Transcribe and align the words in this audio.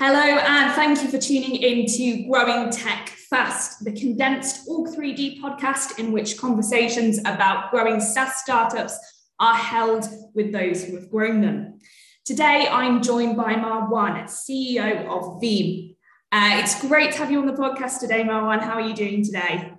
Hello, 0.00 0.20
and 0.20 0.72
thank 0.74 1.02
you 1.02 1.08
for 1.08 1.18
tuning 1.18 1.56
in 1.56 1.84
to 1.84 2.28
Growing 2.28 2.70
Tech 2.70 3.08
Fast, 3.08 3.84
the 3.84 3.90
condensed 3.90 4.68
Org 4.68 4.94
3D 4.94 5.40
podcast 5.40 5.98
in 5.98 6.12
which 6.12 6.38
conversations 6.38 7.18
about 7.18 7.72
growing 7.72 7.98
SaaS 7.98 8.36
startups 8.36 8.96
are 9.40 9.56
held 9.56 10.04
with 10.36 10.52
those 10.52 10.84
who 10.84 10.94
have 10.94 11.10
grown 11.10 11.40
them. 11.40 11.80
Today, 12.24 12.68
I'm 12.70 13.02
joined 13.02 13.36
by 13.36 13.54
Marwan, 13.54 14.22
CEO 14.26 15.04
of 15.08 15.42
Veem. 15.42 15.96
Uh, 16.30 16.60
it's 16.62 16.80
great 16.80 17.10
to 17.14 17.18
have 17.18 17.32
you 17.32 17.40
on 17.40 17.46
the 17.46 17.54
podcast 17.54 17.98
today, 17.98 18.22
Marwan. 18.22 18.60
How 18.60 18.74
are 18.74 18.88
you 18.88 18.94
doing 18.94 19.24
today? 19.24 19.72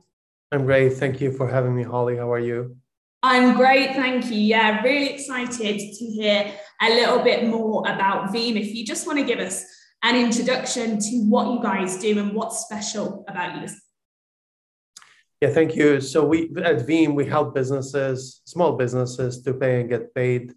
I'm 0.51 0.65
great. 0.65 0.95
Thank 0.95 1.21
you 1.21 1.31
for 1.31 1.47
having 1.47 1.73
me, 1.73 1.83
Holly. 1.83 2.17
How 2.17 2.29
are 2.29 2.39
you? 2.39 2.75
I'm 3.23 3.55
great, 3.55 3.91
thank 3.93 4.25
you. 4.25 4.37
Yeah, 4.37 4.81
really 4.81 5.13
excited 5.13 5.79
to 5.79 6.05
hear 6.05 6.51
a 6.81 6.89
little 6.89 7.23
bit 7.23 7.47
more 7.47 7.87
about 7.87 8.33
Veem. 8.33 8.59
If 8.59 8.75
you 8.75 8.85
just 8.85 9.07
want 9.07 9.17
to 9.19 9.23
give 9.23 9.39
us 9.39 9.65
an 10.03 10.15
introduction 10.15 10.99
to 10.99 11.23
what 11.25 11.51
you 11.51 11.61
guys 11.61 11.97
do 11.97 12.17
and 12.19 12.33
what's 12.33 12.59
special 12.59 13.25
about 13.27 13.61
you. 13.61 13.67
Yeah, 15.41 15.49
thank 15.49 15.75
you. 15.75 16.01
So 16.01 16.25
we 16.25 16.51
at 16.63 16.85
Veem 16.87 17.15
we 17.15 17.25
help 17.25 17.55
businesses, 17.55 18.41
small 18.45 18.75
businesses, 18.75 19.41
to 19.43 19.53
pay 19.53 19.79
and 19.79 19.89
get 19.89 20.13
paid, 20.13 20.53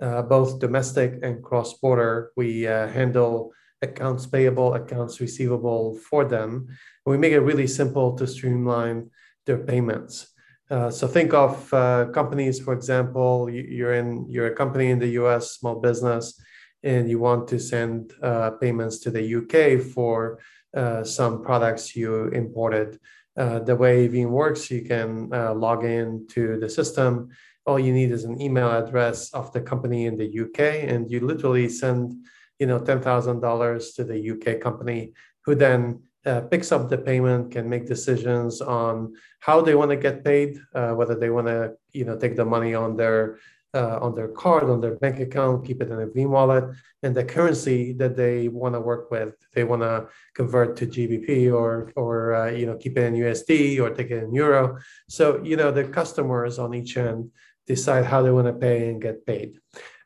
uh, 0.00 0.22
both 0.22 0.58
domestic 0.58 1.18
and 1.22 1.42
cross 1.42 1.74
border. 1.74 2.32
We 2.36 2.66
uh, 2.66 2.88
handle 2.88 3.52
accounts 3.82 4.26
payable, 4.26 4.74
accounts 4.74 5.20
receivable 5.20 5.98
for 5.98 6.24
them. 6.24 6.68
And 7.04 7.10
we 7.12 7.18
make 7.18 7.32
it 7.32 7.40
really 7.40 7.66
simple 7.66 8.16
to 8.16 8.26
streamline 8.26 9.10
their 9.44 9.58
payments. 9.58 10.28
Uh, 10.70 10.90
so 10.90 11.06
think 11.06 11.34
of 11.34 11.74
uh, 11.74 12.06
companies, 12.14 12.58
for 12.58 12.72
example, 12.72 13.50
you're 13.50 13.92
in 13.94 14.26
you're 14.30 14.46
a 14.46 14.54
company 14.54 14.88
in 14.88 14.98
the 14.98 15.08
U.S. 15.20 15.58
small 15.58 15.80
business 15.80 16.40
and 16.82 17.08
you 17.08 17.18
want 17.18 17.48
to 17.48 17.58
send 17.58 18.12
uh, 18.22 18.50
payments 18.52 18.98
to 18.98 19.10
the 19.10 19.24
UK 19.36 19.80
for 19.94 20.38
uh, 20.76 21.04
some 21.04 21.42
products 21.42 21.94
you 21.94 22.26
imported. 22.28 22.98
Uh, 23.36 23.60
the 23.60 23.76
way 23.76 24.08
Veem 24.08 24.30
works, 24.30 24.70
you 24.70 24.82
can 24.82 25.32
uh, 25.32 25.54
log 25.54 25.84
in 25.84 26.26
to 26.28 26.58
the 26.58 26.68
system. 26.68 27.28
All 27.64 27.78
you 27.78 27.92
need 27.92 28.10
is 28.10 28.24
an 28.24 28.40
email 28.40 28.70
address 28.70 29.32
of 29.32 29.52
the 29.52 29.60
company 29.60 30.06
in 30.06 30.16
the 30.16 30.40
UK, 30.40 30.88
and 30.90 31.10
you 31.10 31.20
literally 31.20 31.68
send, 31.68 32.14
you 32.58 32.66
know, 32.66 32.78
ten 32.78 33.00
thousand 33.00 33.40
dollars 33.40 33.92
to 33.92 34.04
the 34.04 34.30
UK 34.32 34.60
company, 34.60 35.12
who 35.44 35.54
then 35.54 36.02
uh, 36.26 36.42
picks 36.42 36.72
up 36.72 36.88
the 36.88 36.98
payment, 36.98 37.50
can 37.52 37.68
make 37.68 37.86
decisions 37.86 38.60
on 38.60 39.14
how 39.40 39.60
they 39.60 39.74
want 39.74 39.90
to 39.90 39.96
get 39.96 40.24
paid, 40.24 40.58
uh, 40.74 40.92
whether 40.92 41.14
they 41.14 41.30
want 41.30 41.46
to, 41.46 41.72
you 41.92 42.04
know, 42.04 42.16
take 42.16 42.36
the 42.36 42.44
money 42.44 42.74
on 42.74 42.96
their 42.96 43.38
uh, 43.74 43.98
on 44.00 44.14
their 44.14 44.28
card, 44.28 44.64
on 44.64 44.80
their 44.80 44.96
bank 44.96 45.20
account, 45.20 45.64
keep 45.64 45.80
it 45.80 45.90
in 45.90 46.00
a 46.00 46.06
Veem 46.06 46.28
wallet, 46.28 46.64
and 47.02 47.14
the 47.14 47.24
currency 47.24 47.92
that 47.94 48.16
they 48.16 48.48
want 48.48 48.74
to 48.74 48.80
work 48.80 49.10
with, 49.10 49.34
they 49.54 49.64
want 49.64 49.82
to 49.82 50.08
convert 50.34 50.76
to 50.76 50.86
GBP 50.86 51.52
or 51.52 51.92
or 51.96 52.34
uh, 52.34 52.50
you 52.50 52.66
know 52.66 52.76
keep 52.76 52.96
it 52.98 53.04
in 53.04 53.14
USD 53.14 53.80
or 53.80 53.90
take 53.90 54.10
it 54.10 54.22
in 54.22 54.34
euro. 54.34 54.78
So 55.08 55.42
you 55.42 55.56
know 55.56 55.70
the 55.70 55.84
customers 55.84 56.58
on 56.58 56.74
each 56.74 56.96
end 56.96 57.30
decide 57.66 58.04
how 58.04 58.22
they 58.22 58.30
want 58.30 58.46
to 58.46 58.52
pay 58.52 58.88
and 58.88 59.00
get 59.00 59.24
paid. 59.24 59.58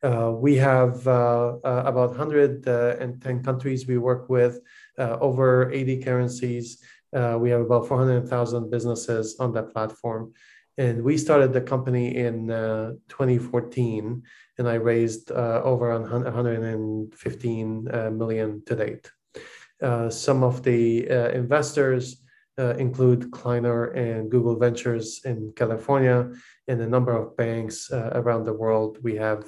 Uh, 0.03 0.31
we 0.31 0.57
have 0.57 1.07
uh, 1.09 1.57
uh, 1.65 1.83
about 1.87 2.11
110 2.11 3.43
countries 3.43 3.87
we 3.87 3.99
work 3.99 4.29
with, 4.29 4.61
uh, 4.99 5.17
over 5.21 5.73
80 5.73 6.03
currencies. 6.03 6.83
we 7.13 7.51
have 7.51 7.63
about 7.63 7.89
400,000 7.89 8.71
businesses 8.71 9.37
on 9.41 9.53
that 9.55 9.73
platform. 9.73 10.33
And 10.79 11.03
we 11.03 11.17
started 11.17 11.53
the 11.55 11.63
company 11.63 12.17
in 12.17 12.51
uh, 12.51 12.93
2014, 13.09 14.23
and 14.59 14.69
I 14.69 14.75
raised 14.75 15.33
uh, 15.33 15.63
over 15.65 15.89
115 15.99 17.89
uh, 17.89 18.11
million 18.11 18.63
to 18.67 18.77
date. 18.77 19.11
Uh, 19.83 20.11
some 20.11 20.43
of 20.43 20.63
the 20.63 21.09
uh, 21.11 21.29
investors 21.31 22.23
include 22.59 23.31
Kleiner 23.33 23.89
and 23.93 24.31
Google 24.31 24.59
Ventures 24.59 25.21
in 25.27 25.53
California, 25.57 26.31
and 26.69 26.81
a 26.81 26.89
number 26.89 27.13
of 27.13 27.37
banks 27.37 27.91
around 27.93 28.45
the 28.45 28.55
world. 28.55 28.97
We 29.03 29.15
have 29.17 29.45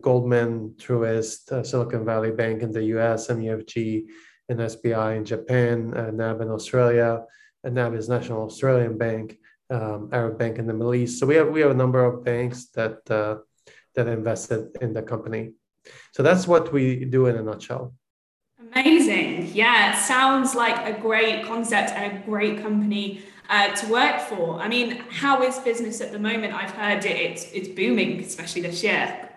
Goldman, 0.00 0.74
Truist, 0.78 1.64
Silicon 1.64 2.04
Valley 2.04 2.32
Bank 2.32 2.62
in 2.62 2.72
the 2.72 2.82
US, 2.96 3.28
MUFG, 3.28 4.06
and 4.48 4.58
SBI 4.58 5.16
in 5.18 5.24
Japan, 5.24 5.90
NAB 6.16 6.40
in 6.40 6.50
Australia, 6.50 7.22
and 7.62 7.76
NAB 7.76 7.94
is 7.94 8.08
National 8.08 8.46
Australian 8.46 8.98
Bank 8.98 9.38
um, 9.72 10.10
Arab 10.12 10.38
Bank 10.38 10.58
in 10.58 10.66
the 10.66 10.74
Middle 10.74 10.94
East. 10.94 11.18
So 11.18 11.26
we 11.26 11.34
have 11.36 11.48
we 11.48 11.60
have 11.60 11.70
a 11.70 11.80
number 11.82 12.04
of 12.04 12.24
banks 12.24 12.66
that 12.76 12.98
uh, 13.10 13.36
that 13.94 14.06
invested 14.06 14.76
in 14.80 14.92
the 14.92 15.02
company. 15.02 15.52
So 16.12 16.22
that's 16.22 16.46
what 16.46 16.72
we 16.72 17.04
do 17.04 17.26
in 17.26 17.36
a 17.36 17.42
nutshell. 17.42 17.94
Amazing. 18.74 19.50
Yeah, 19.52 19.92
it 19.92 19.98
sounds 19.98 20.54
like 20.54 20.78
a 20.86 20.98
great 21.00 21.44
concept 21.44 21.90
and 21.90 22.18
a 22.18 22.20
great 22.24 22.62
company 22.62 23.22
uh, 23.50 23.74
to 23.74 23.86
work 23.90 24.20
for. 24.20 24.58
I 24.60 24.68
mean, 24.68 25.02
how 25.10 25.42
is 25.42 25.58
business 25.58 26.00
at 26.00 26.12
the 26.12 26.18
moment? 26.18 26.54
I've 26.54 26.70
heard 26.70 27.04
it, 27.04 27.16
it's 27.16 27.44
it's 27.52 27.68
booming, 27.68 28.20
especially 28.20 28.62
this 28.62 28.82
year. 28.82 29.28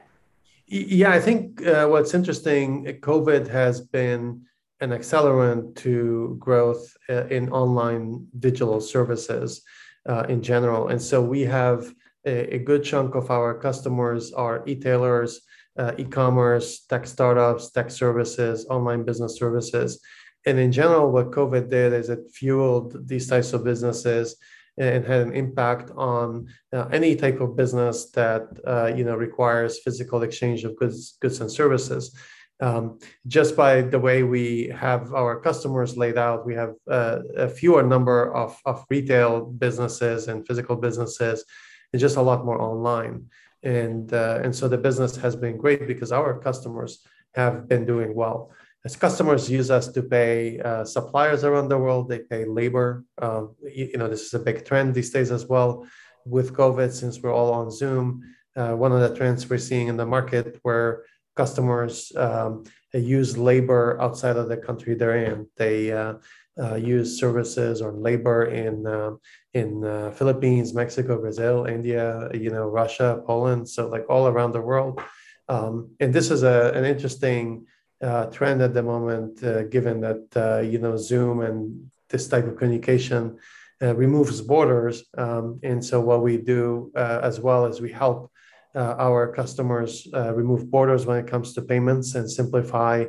Yeah, 0.67 1.11
I 1.11 1.19
think 1.19 1.65
uh, 1.65 1.85
what's 1.87 2.13
interesting, 2.13 2.85
COVID 3.01 3.47
has 3.47 3.81
been 3.81 4.45
an 4.81 4.89
accelerant 4.89 5.75
to 5.75 6.35
growth 6.39 6.85
uh, 7.07 7.25
in 7.27 7.49
online 7.49 8.27
digital 8.39 8.81
services 8.81 9.61
uh, 10.07 10.25
in 10.29 10.41
general. 10.41 10.89
And 10.89 11.01
so 11.01 11.21
we 11.21 11.41
have 11.41 11.93
a, 12.25 12.55
a, 12.55 12.59
good 12.59 12.83
chunk 12.83 13.15
of 13.15 13.29
our 13.31 13.53
customers 13.53 14.31
are 14.33 14.63
retailers, 14.65 15.41
uh, 15.77 15.93
e-commerce, 15.97 16.85
tech 16.85 17.05
startups, 17.05 17.71
tech 17.71 17.91
services, 17.91 18.65
online 18.69 19.03
business 19.03 19.37
services. 19.37 19.99
And 20.45 20.59
in 20.59 20.71
general, 20.71 21.11
what 21.11 21.31
COVID 21.31 21.69
did 21.69 21.93
is 21.93 22.09
it 22.09 22.19
fueled 22.33 23.07
these 23.07 23.27
types 23.27 23.53
of 23.53 23.63
businesses 23.63 24.35
and 24.77 25.05
had 25.05 25.21
an 25.21 25.33
impact 25.33 25.91
on 25.95 26.47
uh, 26.73 26.87
any 26.91 27.15
type 27.15 27.39
of 27.39 27.55
business 27.55 28.11
that 28.11 28.43
uh, 28.67 28.91
you 28.95 29.05
know 29.05 29.15
requires 29.15 29.79
physical 29.79 30.23
exchange 30.23 30.65
of 30.65 30.75
goods, 30.75 31.17
goods 31.21 31.39
and 31.39 31.51
services 31.51 32.13
um, 32.61 32.99
just 33.27 33.55
by 33.55 33.81
the 33.81 33.99
way 33.99 34.23
we 34.23 34.67
have 34.75 35.13
our 35.13 35.39
customers 35.39 35.97
laid 35.97 36.17
out, 36.17 36.45
we 36.45 36.55
have 36.55 36.73
uh, 36.89 37.19
a 37.35 37.49
fewer 37.49 37.83
number 37.83 38.33
of, 38.33 38.57
of 38.65 38.85
retail 38.89 39.45
businesses 39.45 40.27
and 40.27 40.47
physical 40.47 40.75
businesses, 40.75 41.43
and 41.91 41.99
just 41.99 42.17
a 42.17 42.21
lot 42.21 42.45
more 42.45 42.61
online. 42.61 43.25
And, 43.63 44.13
uh, 44.13 44.39
and 44.43 44.55
so 44.55 44.67
the 44.67 44.77
business 44.77 45.15
has 45.17 45.35
been 45.35 45.57
great 45.57 45.87
because 45.87 46.11
our 46.11 46.39
customers 46.39 47.05
have 47.33 47.67
been 47.67 47.85
doing 47.85 48.15
well. 48.15 48.51
As 48.85 48.95
customers 48.95 49.49
use 49.49 49.71
us 49.71 49.87
to 49.89 50.03
pay 50.03 50.59
uh, 50.59 50.85
suppliers 50.85 51.43
around 51.43 51.69
the 51.69 51.77
world, 51.77 52.07
they 52.07 52.19
pay 52.19 52.45
labor. 52.45 53.03
Um, 53.19 53.55
you, 53.63 53.89
you, 53.91 53.97
know, 53.97 54.07
this 54.07 54.21
is 54.21 54.33
a 54.35 54.39
big 54.39 54.63
trend 54.63 54.93
these 54.93 55.09
days 55.09 55.31
as 55.31 55.47
well 55.47 55.87
with 56.25 56.53
COVID, 56.53 56.91
since 56.91 57.19
we're 57.19 57.33
all 57.33 57.51
on 57.51 57.71
Zoom. 57.71 58.21
Uh, 58.55 58.73
one 58.73 58.91
of 58.91 59.01
the 59.01 59.15
trends 59.15 59.49
we're 59.49 59.57
seeing 59.57 59.87
in 59.87 59.97
the 59.97 60.05
market 60.05 60.59
where 60.61 61.03
customers 61.35 62.11
um, 62.15 62.63
use 62.93 63.37
labor 63.37 63.97
outside 64.01 64.37
of 64.37 64.47
the 64.49 64.57
country 64.57 64.95
they're 64.95 65.25
in. 65.25 65.47
They 65.57 65.91
uh, 65.91 66.13
uh, 66.61 66.75
use 66.75 67.19
services 67.19 67.81
or 67.81 67.91
labor 67.91 68.45
in 68.45 68.87
uh, 68.87 69.11
in 69.53 69.83
uh, 69.83 70.11
Philippines, 70.11 70.73
Mexico, 70.73 71.19
Brazil, 71.19 71.65
India, 71.65 72.29
you 72.33 72.49
know, 72.49 72.67
Russia, 72.67 73.21
Poland, 73.25 73.67
so 73.69 73.87
like 73.87 74.05
all 74.09 74.27
around 74.27 74.51
the 74.53 74.61
world. 74.61 75.01
Um, 75.47 75.91
and 75.99 76.13
this 76.13 76.31
is 76.31 76.43
a, 76.43 76.71
an 76.73 76.85
interesting 76.85 77.67
uh, 78.01 78.25
trend 78.27 78.61
at 78.61 78.73
the 78.73 78.83
moment, 78.83 79.43
uh, 79.43 79.63
given 79.63 80.01
that 80.01 80.65
you 80.69 80.79
know 80.79 80.97
Zoom 80.97 81.41
and 81.41 81.91
this 82.09 82.27
type 82.27 82.47
of 82.47 82.57
communication 82.57 83.37
removes 83.81 84.41
borders. 84.41 85.03
Um, 85.17 85.59
and 85.61 85.83
so 85.83 85.99
what 86.01 86.23
we 86.23 86.37
do 86.37 86.91
as 86.95 87.39
well 87.39 87.65
is 87.65 87.81
we 87.81 87.91
help 87.91 88.31
uh, 88.75 88.95
our 88.99 89.31
customers 89.33 90.07
uh, 90.13 90.33
remove 90.33 90.69
borders 90.69 91.05
when 91.05 91.17
it 91.17 91.27
comes 91.27 91.53
to 91.53 91.61
payments 91.61 92.15
and 92.15 92.29
simplify 92.29 93.05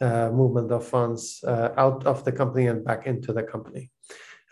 uh, 0.00 0.30
movement 0.30 0.72
of 0.72 0.86
funds 0.86 1.44
out 1.46 2.06
of 2.06 2.24
the 2.24 2.32
company 2.32 2.66
and 2.68 2.84
back 2.84 3.06
into 3.06 3.32
the 3.32 3.42
company. 3.42 3.90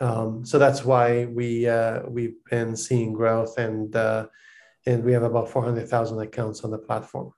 Um, 0.00 0.44
so 0.44 0.58
that's 0.58 0.84
why 0.84 1.24
we 1.24 1.68
we've 2.08 2.36
been 2.50 2.76
seeing 2.76 3.12
growth 3.12 3.58
and 3.58 3.94
and 4.86 5.04
we 5.04 5.12
have 5.12 5.22
about 5.22 5.50
400,000 5.50 6.18
accounts 6.20 6.62
on 6.64 6.70
the 6.70 6.78
platform. 6.78 7.32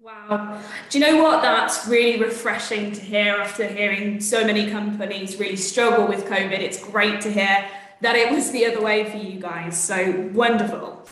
Wow. 0.00 0.60
Do 0.90 0.98
you 0.98 1.06
know 1.06 1.22
what? 1.22 1.42
That's 1.42 1.86
really 1.86 2.18
refreshing 2.20 2.90
to 2.90 3.00
hear 3.00 3.36
after 3.36 3.68
hearing 3.68 4.20
so 4.20 4.44
many 4.44 4.68
companies 4.68 5.38
really 5.38 5.54
struggle 5.56 6.08
with 6.08 6.24
COVID. 6.24 6.58
It's 6.58 6.82
great 6.82 7.20
to 7.20 7.30
hear 7.30 7.68
that 8.00 8.16
it 8.16 8.32
was 8.32 8.50
the 8.50 8.66
other 8.66 8.82
way 8.82 9.08
for 9.08 9.16
you 9.16 9.38
guys. 9.38 9.80
So 9.80 10.28
wonderful. 10.34 11.06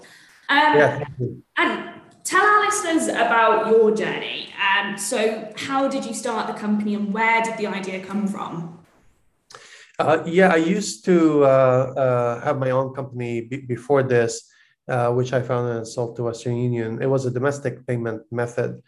Um, 0.50 0.76
yeah, 0.76 0.98
and 1.56 2.00
tell 2.24 2.44
our 2.44 2.64
listeners 2.66 3.06
about 3.08 3.70
your 3.70 3.94
journey. 3.94 4.48
Um, 4.58 4.98
so, 4.98 5.52
how 5.56 5.88
did 5.88 6.04
you 6.04 6.12
start 6.12 6.48
the 6.48 6.54
company 6.54 6.94
and 6.94 7.14
where 7.14 7.40
did 7.42 7.56
the 7.56 7.68
idea 7.68 8.04
come 8.04 8.26
from? 8.26 8.80
Uh, 9.98 10.22
yeah, 10.26 10.52
I 10.52 10.56
used 10.56 11.04
to 11.04 11.44
uh, 11.44 11.46
uh, 11.46 12.40
have 12.40 12.58
my 12.58 12.70
own 12.70 12.94
company 12.94 13.42
b- 13.42 13.66
before 13.68 14.02
this, 14.02 14.50
uh, 14.88 15.12
which 15.12 15.32
I 15.32 15.42
founded 15.42 15.76
and 15.76 15.86
sold 15.86 16.16
to 16.16 16.24
Western 16.24 16.56
Union. 16.56 17.00
It 17.02 17.06
was 17.06 17.26
a 17.26 17.30
domestic 17.30 17.86
payment 17.86 18.22
method 18.32 18.82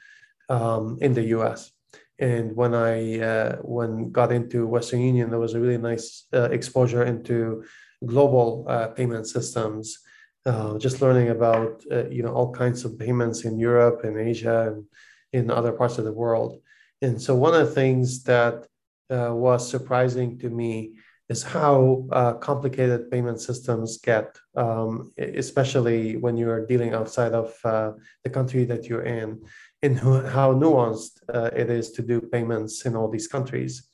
um, 0.49 0.99
in 1.01 1.13
the 1.15 1.23
US. 1.37 1.71
And 2.19 2.57
when 2.57 2.75
I 2.75 3.21
uh, 3.21 3.57
when 3.63 4.11
got 4.11 4.33
into 4.33 4.67
Western 4.67 5.01
Union, 5.01 5.31
there 5.31 5.39
was 5.39 5.55
a 5.55 5.61
really 5.61 5.79
nice 5.79 6.27
uh, 6.33 6.49
exposure 6.51 7.05
into 7.05 7.65
global 8.05 8.65
uh, 8.69 8.89
payment 8.89 9.27
systems. 9.27 9.99
Uh, 10.45 10.77
just 10.77 11.01
learning 11.01 11.29
about 11.29 11.85
uh, 11.93 12.09
you 12.09 12.21
know 12.21 12.33
all 12.33 12.51
kinds 12.51 12.85
of 12.85 12.99
payments 12.99 13.45
in 13.45 13.61
Europe 13.61 14.03
and 14.03 14.19
Asia 14.19 14.73
and 14.73 14.85
in 15.33 15.53
other 15.53 15.71
parts 15.71 15.99
of 15.99 16.05
the 16.05 16.13
world. 16.13 16.61
And 17.01 17.23
so 17.23 17.37
one 17.37 17.55
of 17.55 17.65
the 17.65 17.73
things 17.73 18.25
that 18.25 18.67
uh, 19.09 19.33
was 19.33 19.71
surprising 19.71 20.39
to 20.41 20.51
me 20.51 20.97
is 21.29 21.45
how 21.45 22.09
uh, 22.11 22.33
complicated 22.35 23.09
payment 23.09 23.41
systems 23.41 23.99
get, 23.99 24.37
um, 24.57 25.13
especially 25.17 26.17
when 26.17 26.37
you're 26.37 26.67
dealing 26.67 26.93
outside 26.93 27.35
of 27.35 27.55
uh, 27.65 27.93
the 28.25 28.31
country 28.31 28.65
that 28.65 28.87
you're 28.87 29.05
in, 29.05 29.41
and 29.83 29.97
how 30.01 30.53
nuanced 30.53 31.23
uh, 31.33 31.51
it 31.55 31.71
is 31.71 31.93
to 31.93 32.03
do 32.03 32.21
payments 32.21 32.85
in 32.85 32.97
all 32.97 33.09
these 33.09 33.29
countries. 33.29 33.89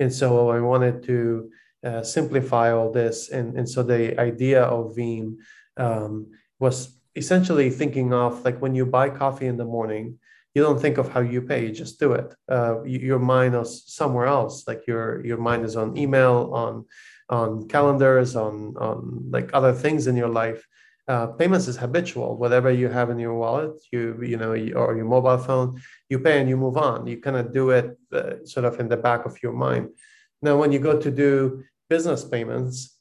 And 0.00 0.12
so 0.12 0.50
I 0.50 0.58
wanted 0.58 1.04
to 1.04 1.50
simplify 2.02 2.72
all 2.72 2.90
this. 2.90 3.28
And, 3.28 3.56
and 3.58 3.68
so 3.68 3.82
the 3.84 4.18
idea 4.18 4.62
of 4.64 4.96
Veem 4.96 5.36
um, 5.76 6.32
was 6.58 6.96
essentially 7.16 7.70
thinking 7.70 8.12
of 8.12 8.44
like 8.44 8.60
when 8.60 8.74
you 8.74 8.86
buy 8.86 9.08
coffee 9.08 9.46
in 9.46 9.56
the 9.56 9.64
morning, 9.64 10.18
you 10.54 10.62
don't 10.62 10.80
think 10.80 10.98
of 10.98 11.08
how 11.08 11.20
you 11.20 11.42
pay 11.42 11.66
you 11.66 11.72
just 11.72 11.98
do 11.98 12.12
it. 12.12 12.32
Uh, 12.48 12.82
your 12.84 13.18
mind 13.18 13.54
is 13.54 13.84
somewhere 13.86 14.26
else. 14.26 14.66
Like 14.66 14.86
your 14.86 15.24
your 15.26 15.38
mind 15.38 15.64
is 15.64 15.76
on 15.76 15.96
email 15.96 16.50
on 16.52 16.84
on 17.28 17.68
calendars 17.68 18.36
on 18.36 18.74
on 18.78 19.30
like 19.30 19.50
other 19.52 19.72
things 19.72 20.06
in 20.06 20.16
your 20.16 20.28
life. 20.28 20.64
Uh, 21.06 21.26
payments 21.26 21.68
is 21.68 21.76
habitual. 21.76 22.36
Whatever 22.38 22.70
you 22.70 22.88
have 22.88 23.10
in 23.10 23.18
your 23.18 23.34
wallet 23.34 23.74
you 23.92 24.18
you 24.22 24.36
know 24.36 24.52
or 24.80 24.96
your 24.96 25.04
mobile 25.04 25.38
phone 25.38 25.80
you 26.08 26.18
pay 26.20 26.40
and 26.40 26.48
you 26.48 26.56
move 26.56 26.76
on. 26.76 27.06
You 27.06 27.20
kind 27.20 27.36
of 27.36 27.52
do 27.52 27.70
it 27.70 27.98
uh, 28.12 28.44
sort 28.44 28.64
of 28.64 28.78
in 28.78 28.88
the 28.88 28.96
back 28.96 29.26
of 29.26 29.42
your 29.42 29.52
mind. 29.52 29.88
Now 30.40 30.56
when 30.56 30.70
you 30.72 30.78
go 30.78 31.00
to 31.00 31.10
do 31.10 31.64
business 31.90 32.24
payments 32.24 32.93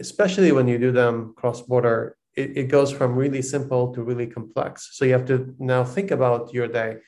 especially 0.00 0.52
when 0.52 0.68
you 0.68 0.78
do 0.78 0.92
them 0.92 1.34
cross 1.36 1.62
border 1.62 2.18
it, 2.38 2.56
it 2.56 2.68
goes 2.68 2.92
from 2.92 3.16
really 3.16 3.42
simple 3.42 3.92
to 3.94 4.02
really 4.02 4.26
complex. 4.26 4.90
So 4.92 5.04
you 5.04 5.12
have 5.12 5.26
to 5.26 5.54
now 5.58 5.82
think 5.82 6.12
about 6.12 6.54
your 6.54 6.68
day. 6.68 6.98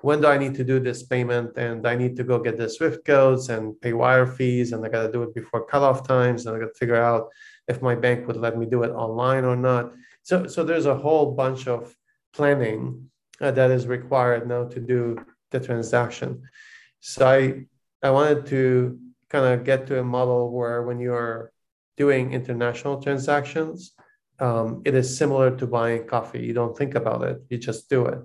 When 0.00 0.20
do 0.22 0.28
I 0.28 0.38
need 0.38 0.54
to 0.54 0.64
do 0.64 0.80
this 0.80 1.02
payment? 1.02 1.58
And 1.58 1.86
I 1.86 1.94
need 1.94 2.16
to 2.16 2.24
go 2.24 2.38
get 2.38 2.56
the 2.56 2.68
SWIFT 2.70 3.04
codes 3.04 3.50
and 3.50 3.78
pay 3.82 3.92
wire 3.92 4.26
fees, 4.26 4.72
and 4.72 4.84
I 4.84 4.88
got 4.88 5.02
to 5.02 5.12
do 5.12 5.24
it 5.24 5.34
before 5.34 5.66
cutoff 5.66 6.06
times, 6.06 6.46
and 6.46 6.56
I 6.56 6.60
got 6.60 6.72
to 6.72 6.78
figure 6.78 7.02
out 7.10 7.28
if 7.66 7.82
my 7.82 7.94
bank 7.94 8.26
would 8.26 8.38
let 8.38 8.56
me 8.56 8.64
do 8.64 8.82
it 8.84 8.92
online 8.92 9.44
or 9.44 9.56
not. 9.56 9.92
So, 10.22 10.46
so 10.46 10.64
there's 10.64 10.86
a 10.86 10.96
whole 10.96 11.32
bunch 11.32 11.66
of 11.66 11.94
planning 12.32 13.10
uh, 13.40 13.50
that 13.50 13.70
is 13.70 13.86
required 13.86 14.48
now 14.48 14.64
to 14.68 14.80
do 14.80 15.18
the 15.50 15.60
transaction. 15.60 16.42
So 17.00 17.26
I, 17.26 17.66
I 18.06 18.10
wanted 18.10 18.46
to 18.46 18.98
kind 19.28 19.46
of 19.52 19.64
get 19.64 19.86
to 19.88 20.00
a 20.00 20.04
model 20.04 20.50
where 20.50 20.82
when 20.82 20.98
you're 21.00 21.52
doing 21.98 22.32
international 22.32 23.02
transactions, 23.02 23.92
um, 24.40 24.82
it 24.84 24.94
is 24.94 25.18
similar 25.22 25.50
to 25.58 25.66
buying 25.66 26.06
coffee. 26.06 26.42
You 26.48 26.54
don't 26.54 26.76
think 26.78 26.94
about 26.94 27.22
it; 27.30 27.36
you 27.50 27.58
just 27.58 27.90
do 27.90 28.06
it. 28.06 28.20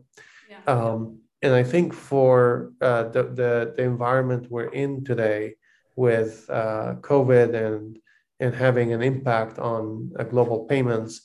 Yeah. 0.50 0.62
Um, 0.74 1.20
and 1.42 1.54
I 1.54 1.64
think 1.64 1.94
for 1.94 2.72
uh, 2.80 3.04
the, 3.16 3.24
the, 3.24 3.74
the 3.76 3.84
environment 3.84 4.48
we're 4.50 4.74
in 4.84 5.04
today, 5.04 5.56
with 5.96 6.50
uh, 6.50 6.96
COVID 7.02 7.54
and 7.54 7.98
and 8.40 8.54
having 8.54 8.94
an 8.94 9.02
impact 9.02 9.60
on 9.60 10.12
uh, 10.20 10.24
global 10.24 10.66
payments, 10.66 11.22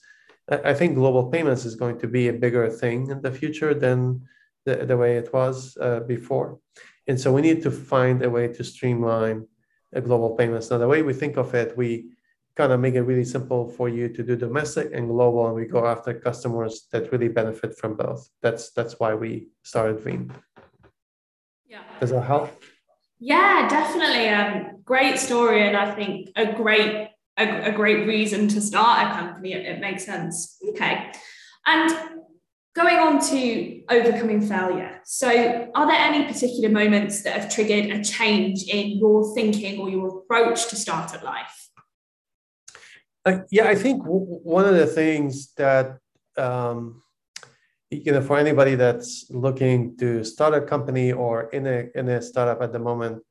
I, 0.49 0.75
think 0.75 0.95
global 0.95 1.31
payments 1.31 1.65
is 1.65 1.75
going 1.75 1.99
to 2.01 2.07
be 2.07 2.29
a 2.29 2.33
bigger 2.33 2.69
thing 2.71 3.11
in 3.11 3.23
the 3.23 3.33
future 3.33 3.75
than 3.75 4.23
the, 4.67 4.87
the 4.87 4.97
way 4.97 5.17
it 5.17 5.33
was 5.33 5.77
uh, 5.81 6.01
before. 6.01 6.59
And 7.09 7.19
so 7.19 7.33
we 7.33 7.41
need 7.41 7.63
to 7.63 7.71
find 7.71 8.23
a 8.23 8.31
way 8.31 8.49
to 8.49 8.63
streamline 8.63 9.47
global 10.05 10.37
payments. 10.37 10.71
Now, 10.71 10.79
the 10.79 10.87
way 10.87 11.03
we 11.03 11.15
think 11.15 11.39
of 11.39 11.55
it, 11.55 11.77
we 11.77 12.11
kind 12.59 12.73
of 12.73 12.81
make 12.81 12.95
it 12.95 13.03
really 13.03 13.25
simple 13.25 13.71
for 13.71 13.89
you 13.89 14.09
to 14.09 14.23
do 14.25 14.35
domestic 14.35 14.91
and 14.93 15.07
global, 15.09 15.47
and 15.47 15.55
we 15.55 15.65
go 15.65 15.87
after 15.87 16.13
customers 16.13 16.89
that 16.91 17.13
really 17.13 17.29
benefit 17.29 17.79
from 17.79 17.95
both. 17.95 18.29
That's 18.43 18.73
that's 18.73 18.99
why 18.99 19.15
we 19.15 19.49
started 19.63 19.99
Veem. 20.05 20.35
Yeah. 21.69 21.83
Does 22.01 22.11
that 22.11 22.23
help? 22.23 22.51
Yeah, 23.21 23.69
definitely. 23.69 24.29
Um, 24.29 24.83
great 24.85 25.19
story, 25.19 25.69
and 25.69 25.77
I 25.77 25.95
think 25.95 26.31
a 26.35 26.53
great 26.53 27.11
a, 27.39 27.71
a 27.71 27.73
great 27.73 28.09
reason 28.09 28.49
to 28.49 28.61
start 28.61 29.07
a 29.07 29.15
company. 29.15 29.53
It, 29.53 29.65
it 29.65 29.81
makes 29.81 30.05
sense. 30.05 30.59
Okay, 30.71 31.13
and 31.65 31.91
going 32.75 32.99
on 32.99 33.21
to 33.31 33.83
overcoming 33.89 34.41
failure. 34.43 35.01
So, 35.05 35.29
are 35.77 35.87
there 35.87 36.01
any 36.11 36.25
particular 36.33 36.71
moments 36.71 37.23
that 37.23 37.35
have 37.39 37.55
triggered 37.55 37.87
a 37.97 38.03
change 38.03 38.65
in 38.65 38.99
your 38.99 39.33
thinking 39.37 39.79
or 39.79 39.89
your 39.89 40.09
approach 40.19 40.69
to 40.71 40.77
startup 40.77 41.23
life? 41.23 41.68
Uh, 43.29 43.43
yeah, 43.51 43.69
I 43.69 43.75
think 43.75 44.03
w- 44.05 44.41
one 44.43 44.65
of 44.65 44.75
the 44.75 44.87
things 44.87 45.53
that 45.55 45.99
um, 46.39 47.03
you 47.91 48.13
know 48.13 48.23
for 48.23 48.39
anybody 48.39 48.75
that's 48.75 49.27
looking 49.29 49.99
to 49.99 50.25
start 50.25 50.55
a 50.55 50.63
company 50.63 51.13
or 51.13 51.51
in 51.51 51.67
a 51.67 51.89
in 51.95 52.09
a 52.09 52.23
startup 52.23 52.63
at 52.63 52.73
the 52.73 52.79
moment, 52.79 53.23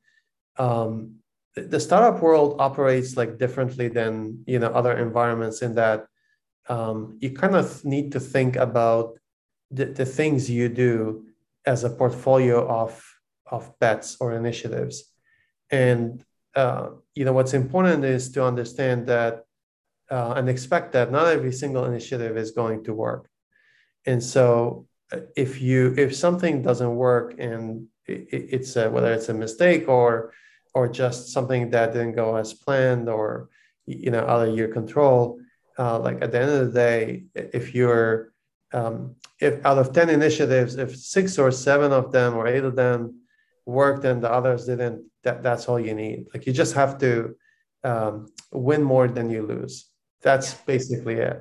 um, 0.56 1.16
the 1.56 1.80
startup 1.80 2.22
world 2.22 2.60
operates 2.60 3.16
like 3.16 3.38
differently 3.38 3.88
than 3.88 4.44
you 4.46 4.60
know 4.60 4.68
other 4.68 4.96
environments 4.96 5.62
in 5.62 5.74
that 5.74 6.06
um, 6.68 7.18
you 7.20 7.32
kind 7.32 7.56
of 7.56 7.84
need 7.84 8.12
to 8.12 8.20
think 8.20 8.54
about 8.54 9.18
the, 9.72 9.86
the 9.86 10.06
things 10.06 10.48
you 10.48 10.68
do 10.68 11.24
as 11.66 11.82
a 11.82 11.90
portfolio 11.90 12.64
of 12.68 13.02
of 13.50 13.76
bets 13.80 14.16
or 14.20 14.32
initiatives, 14.32 15.10
and 15.70 16.24
uh, 16.54 16.90
you 17.16 17.24
know 17.24 17.32
what's 17.32 17.54
important 17.54 18.04
is 18.04 18.30
to 18.30 18.44
understand 18.44 19.08
that 19.08 19.42
uh, 20.10 20.34
and 20.36 20.48
expect 20.48 20.92
that 20.92 21.12
not 21.12 21.28
every 21.28 21.52
single 21.52 21.84
initiative 21.84 22.36
is 22.36 22.52
going 22.52 22.84
to 22.84 22.94
work. 22.94 23.28
And 24.06 24.22
so, 24.22 24.86
uh, 25.12 25.20
if 25.36 25.60
you 25.60 25.94
if 25.96 26.14
something 26.14 26.62
doesn't 26.62 26.94
work 26.96 27.34
and 27.38 27.86
it, 28.06 28.28
it's 28.30 28.76
a, 28.76 28.90
whether 28.90 29.12
it's 29.12 29.28
a 29.28 29.34
mistake 29.34 29.88
or 29.88 30.32
or 30.74 30.88
just 30.88 31.28
something 31.28 31.70
that 31.70 31.92
didn't 31.92 32.14
go 32.14 32.36
as 32.36 32.54
planned 32.54 33.08
or 33.08 33.48
you 33.86 34.10
know 34.10 34.24
out 34.26 34.48
of 34.48 34.56
your 34.56 34.68
control, 34.68 35.40
uh, 35.78 35.98
like 35.98 36.22
at 36.22 36.32
the 36.32 36.40
end 36.40 36.50
of 36.50 36.66
the 36.66 36.72
day, 36.72 37.24
if 37.34 37.74
you're 37.74 38.32
um, 38.72 39.16
if 39.40 39.64
out 39.64 39.78
of 39.78 39.92
10 39.92 40.10
initiatives, 40.10 40.76
if 40.76 40.96
six 40.96 41.38
or 41.38 41.50
seven 41.50 41.92
of 41.92 42.12
them 42.12 42.34
or 42.34 42.46
eight 42.46 42.64
of 42.64 42.76
them 42.76 43.20
worked 43.66 44.04
and 44.04 44.22
the 44.22 44.30
others 44.30 44.66
didn't, 44.66 45.04
that, 45.24 45.42
that's 45.42 45.68
all 45.68 45.78
you 45.78 45.94
need. 45.94 46.26
Like 46.32 46.46
you 46.46 46.52
just 46.52 46.74
have 46.74 46.98
to 46.98 47.36
um, 47.84 48.26
win 48.52 48.82
more 48.82 49.08
than 49.08 49.30
you 49.30 49.46
lose. 49.46 49.86
That's 50.28 50.48
yeah. 50.52 50.58
basically 50.72 51.16
it. 51.30 51.38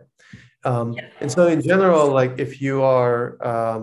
Um, 0.63 0.87
yeah. 0.93 1.09
And 1.21 1.29
so, 1.35 1.41
in 1.55 1.61
general, 1.61 2.05
like 2.19 2.33
if 2.45 2.51
you 2.65 2.75
are 2.83 3.19
um, 3.51 3.81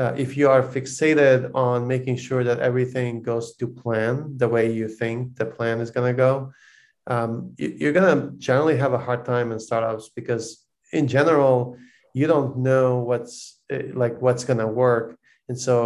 uh, 0.00 0.12
if 0.24 0.36
you 0.38 0.46
are 0.54 0.62
fixated 0.76 1.38
on 1.54 1.86
making 1.94 2.16
sure 2.26 2.42
that 2.44 2.58
everything 2.60 3.22
goes 3.30 3.56
to 3.56 3.66
plan 3.66 4.36
the 4.42 4.48
way 4.54 4.64
you 4.78 4.86
think 5.00 5.36
the 5.40 5.46
plan 5.56 5.80
is 5.80 5.90
going 5.90 6.08
to 6.12 6.16
go, 6.26 6.52
um, 7.06 7.30
you're 7.56 7.96
going 7.98 8.10
to 8.12 8.36
generally 8.48 8.76
have 8.76 8.92
a 8.92 9.04
hard 9.06 9.24
time 9.24 9.52
in 9.52 9.58
startups 9.58 10.10
because, 10.18 10.44
in 10.92 11.08
general, 11.08 11.56
you 12.12 12.26
don't 12.26 12.58
know 12.68 12.88
what's 13.08 13.36
eh, 13.70 13.88
like 14.02 14.20
what's 14.24 14.44
going 14.48 14.62
to 14.66 14.72
work, 14.86 15.16
and 15.48 15.58
so 15.66 15.76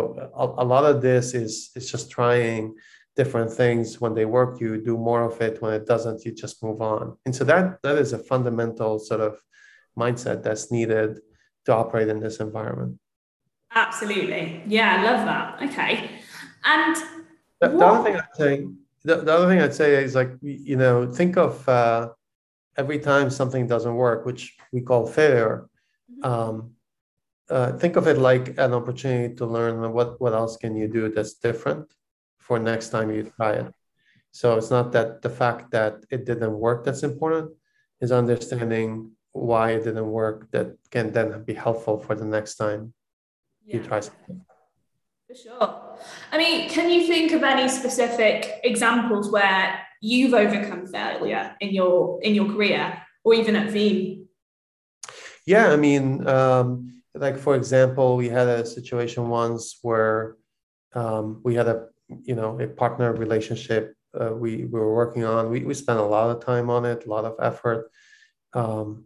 a, 0.45 0.65
a 0.65 0.67
lot 0.73 0.85
of 0.91 1.03
this 1.09 1.27
is 1.43 1.53
is 1.79 1.87
just 1.93 2.11
trying 2.11 2.75
different 3.21 3.51
things. 3.63 3.87
When 4.03 4.15
they 4.19 4.27
work 4.39 4.53
you 4.63 4.71
do 4.91 4.95
more 5.11 5.23
of 5.31 5.37
it. 5.47 5.55
When 5.63 5.73
it 5.81 5.87
doesn't 5.93 6.19
you 6.25 6.33
just 6.45 6.57
move 6.67 6.81
on. 6.95 7.05
And 7.25 7.33
so 7.39 7.43
that 7.51 7.65
that 7.85 7.97
is 8.05 8.11
a 8.13 8.21
fundamental 8.31 8.93
sort 9.09 9.23
of 9.29 9.33
mindset 10.03 10.39
that's 10.47 10.67
needed 10.79 11.11
to 11.67 11.71
operate 11.83 12.09
in 12.15 12.19
this 12.25 12.37
environment. 12.49 12.93
Absolutely. 13.85 14.43
Yeah 14.77 14.91
i 14.97 14.99
love 15.11 15.23
that. 15.31 15.47
Okay. 15.67 15.93
And 16.75 16.97
the, 17.61 17.69
the 17.69 17.87
other 17.87 18.03
thing 18.05 18.17
i'd 18.21 18.37
say 18.43 18.53
the, 19.09 19.15
the 19.27 19.33
other 19.37 19.49
thing 19.49 19.61
i'd 19.61 19.75
say 19.83 19.91
is 20.05 20.15
like 20.21 20.33
you 20.43 20.77
know 20.83 20.97
think 21.19 21.37
of 21.47 21.53
uh, 21.69 22.09
every 22.77 22.99
time 23.11 23.29
something 23.31 23.65
doesn't 23.67 23.97
work 24.07 24.21
which 24.29 24.43
we 24.73 24.81
call 24.81 25.07
failure 25.07 25.69
mm-hmm. 26.11 26.31
um, 26.31 26.71
uh, 27.51 27.73
think 27.81 27.97
of 27.97 28.07
it 28.07 28.19
like 28.19 28.47
an 28.65 28.73
opportunity 28.81 29.35
to 29.35 29.45
learn 29.57 29.75
what 29.93 30.21
what 30.23 30.33
else 30.33 30.57
can 30.63 30.73
you 30.81 30.89
do 30.89 31.03
that's 31.15 31.35
different 31.35 31.87
for 32.51 32.59
next 32.59 32.89
time 32.89 33.09
you 33.15 33.23
try 33.39 33.53
it. 33.63 33.73
So 34.33 34.59
it's 34.59 34.73
not 34.77 34.91
that 34.91 35.23
the 35.23 35.31
fact 35.31 35.71
that 35.71 35.95
it 36.11 36.27
didn't 36.27 36.55
work 36.67 36.85
that's 36.85 37.05
important, 37.05 37.53
is 38.01 38.11
understanding 38.11 39.13
why 39.31 39.67
it 39.77 39.85
didn't 39.85 40.11
work 40.21 40.51
that 40.51 40.67
can 40.91 41.13
then 41.13 41.29
be 41.45 41.55
helpful 41.55 41.97
for 42.05 42.17
the 42.17 42.25
next 42.25 42.57
time 42.57 42.83
yeah. 43.65 43.77
you 43.77 43.79
try 43.85 44.01
something. 44.01 44.41
For 45.29 45.37
sure. 45.45 45.97
I 46.33 46.37
mean, 46.43 46.69
can 46.69 46.91
you 46.91 47.07
think 47.07 47.31
of 47.31 47.45
any 47.45 47.69
specific 47.69 48.39
examples 48.65 49.31
where 49.31 49.67
you've 50.01 50.35
overcome 50.35 50.89
failure 50.89 51.55
in 51.61 51.71
your 51.79 52.21
in 52.27 52.35
your 52.35 52.49
career 52.55 52.83
or 53.23 53.33
even 53.41 53.55
at 53.55 53.69
Veem? 53.75 54.27
Yeah, 55.47 55.67
I 55.75 55.77
mean, 55.77 56.27
um, 56.27 56.69
like 57.15 57.37
for 57.39 57.55
example, 57.55 58.17
we 58.17 58.29
had 58.29 58.49
a 58.49 58.67
situation 58.67 59.29
once 59.29 59.79
where 59.83 60.37
um, 61.01 61.27
we 61.45 61.55
had 61.55 61.69
a 61.69 61.79
you 62.23 62.35
know 62.35 62.59
a 62.61 62.67
partner 62.67 63.13
relationship 63.13 63.95
uh, 64.19 64.33
we, 64.33 64.65
we 64.65 64.81
were 64.81 64.95
working 64.95 65.25
on. 65.25 65.51
We, 65.51 65.65
we 65.65 65.75
spent 65.75 65.99
a 65.99 66.05
lot 66.05 66.31
of 66.31 66.45
time 66.45 66.71
on 66.71 66.85
it, 66.85 67.07
a 67.07 67.09
lot 67.09 67.25
of 67.25 67.37
effort. 67.41 67.91
Um, 68.53 69.05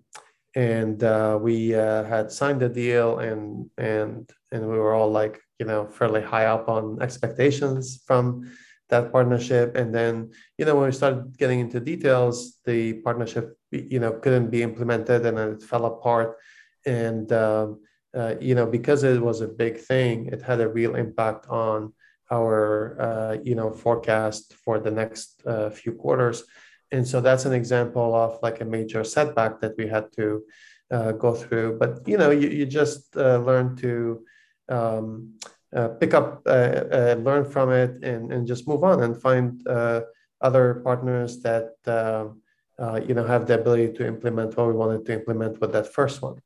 and 0.55 1.03
uh, 1.03 1.39
we 1.41 1.75
uh, 1.75 2.05
had 2.05 2.31
signed 2.31 2.61
the 2.61 2.69
deal 2.69 3.19
and 3.19 3.69
and 3.77 4.31
and 4.53 4.63
we 4.63 4.79
were 4.79 4.95
all 4.95 5.11
like 5.11 5.41
you 5.59 5.67
know 5.67 5.87
fairly 5.87 6.23
high 6.23 6.47
up 6.47 6.69
on 6.69 7.03
expectations 7.03 8.03
from 8.07 8.49
that 8.89 9.11
partnership 9.11 9.75
and 9.75 9.93
then 9.93 10.31
you 10.57 10.65
know 10.65 10.77
when 10.77 10.87
we 10.87 10.93
started 10.93 11.37
getting 11.37 11.59
into 11.59 11.81
details 11.81 12.59
the 12.67 12.93
partnership 13.03 13.59
you 13.73 13.99
know 13.99 14.13
couldn't 14.13 14.49
be 14.49 14.63
implemented 14.63 15.27
and 15.27 15.39
it 15.39 15.63
fell 15.63 15.87
apart 15.87 16.37
and 16.87 17.33
um, 17.33 17.81
uh, 18.17 18.35
you 18.41 18.55
know 18.55 18.67
because 18.67 19.03
it 19.03 19.21
was 19.21 19.41
a 19.41 19.49
big 19.49 19.77
thing 19.79 20.27
it 20.27 20.41
had 20.41 20.61
a 20.61 20.69
real 20.69 20.95
impact 20.95 21.49
on 21.49 21.93
our 22.31 22.97
uh, 23.01 23.37
you 23.43 23.55
know 23.55 23.71
forecast 23.71 24.55
for 24.65 24.79
the 24.79 24.91
next 24.91 25.43
uh, 25.47 25.71
few 25.71 25.93
quarters. 25.93 26.45
And 26.93 27.07
so 27.07 27.21
that's 27.21 27.45
an 27.45 27.53
example 27.53 28.15
of 28.15 28.39
like 28.43 28.61
a 28.61 28.65
major 28.65 29.03
setback 29.05 29.61
that 29.61 29.75
we 29.77 29.89
had 29.89 30.13
to 30.13 30.45
uh, 30.91 31.13
go 31.13 31.35
through. 31.35 31.79
But 31.79 32.07
you 32.07 32.19
know 32.19 32.31
you, 32.31 32.49
you 32.49 32.67
just 32.67 33.17
uh, 33.17 33.39
learn 33.39 33.77
to 33.77 34.25
um, 34.69 35.35
uh, 35.75 35.89
pick 35.89 36.15
up 36.15 36.43
uh, 36.47 37.17
learn 37.19 37.45
from 37.45 37.73
it 37.73 38.03
and, 38.05 38.33
and 38.33 38.47
just 38.47 38.69
move 38.69 38.85
on 38.85 39.03
and 39.03 39.21
find 39.21 39.67
other 40.41 40.83
partners 40.85 41.41
that 41.41 41.73
you 43.09 43.15
know 43.15 43.25
have 43.25 43.47
the 43.47 43.55
ability 43.61 43.93
to 43.95 44.07
implement 44.07 44.57
what 44.57 44.69
we 44.69 44.75
wanted 44.75 45.05
to 45.07 45.13
implement 45.15 45.61
with 45.61 45.73
that 45.73 45.93
first 45.93 46.23
one 46.23 46.37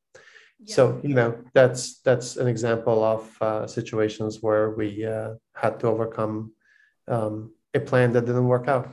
so 0.64 1.00
you 1.02 1.14
know 1.14 1.38
that's 1.54 2.00
that's 2.00 2.36
an 2.36 2.48
example 2.48 3.04
of 3.04 3.36
uh, 3.40 3.66
situations 3.66 4.42
where 4.42 4.70
we 4.70 5.04
uh, 5.04 5.34
had 5.54 5.78
to 5.80 5.86
overcome 5.86 6.52
um, 7.06 7.52
a 7.74 7.80
plan 7.80 8.12
that 8.12 8.26
didn't 8.26 8.48
work 8.48 8.68
out. 8.68 8.88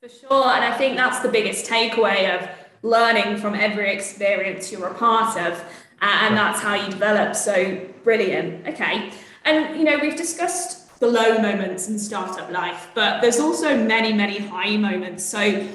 For 0.00 0.08
sure 0.08 0.46
and 0.56 0.64
i 0.64 0.72
think 0.78 0.96
that's 0.96 1.20
the 1.20 1.28
biggest 1.28 1.70
takeaway 1.70 2.34
of 2.34 2.48
learning 2.82 3.36
from 3.36 3.54
every 3.54 3.92
experience 3.92 4.72
you're 4.72 4.88
a 4.88 4.94
part 4.94 5.36
of 5.36 5.62
and 6.02 6.36
that's 6.36 6.60
how 6.60 6.74
you 6.74 6.90
develop. 6.90 7.34
So 7.34 7.86
brilliant. 8.04 8.66
Okay. 8.68 9.12
And 9.44 9.76
you 9.76 9.84
know 9.84 9.98
we've 9.98 10.16
discussed 10.16 10.98
the 11.00 11.06
low 11.06 11.38
moments 11.38 11.88
in 11.88 11.98
startup 11.98 12.50
life 12.50 12.88
but 12.94 13.22
there's 13.22 13.40
also 13.40 13.76
many 13.76 14.12
many 14.12 14.38
high 14.38 14.76
moments. 14.76 15.24
So 15.24 15.66